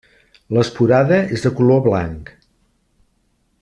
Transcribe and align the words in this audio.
L'esporada 0.57 1.19
és 1.37 1.45
de 1.45 1.53
color 1.61 1.85
blanc. 1.91 2.35